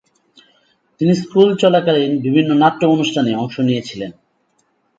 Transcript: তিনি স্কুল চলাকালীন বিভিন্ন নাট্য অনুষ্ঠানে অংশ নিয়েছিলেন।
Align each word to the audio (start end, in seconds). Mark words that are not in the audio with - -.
তিনি 1.01 1.13
স্কুল 1.15 1.49
চলাকালীন 1.55 2.13
বিভিন্ন 2.21 2.49
নাট্য 2.53 2.81
অনুষ্ঠানে 2.85 3.31
অংশ 3.35 3.55
নিয়েছিলেন। 3.59 4.11